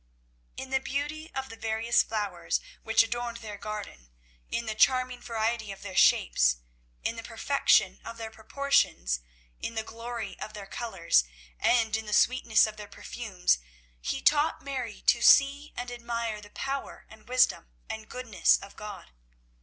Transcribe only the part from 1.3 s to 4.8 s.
of the various flowers which adorned their garden, in the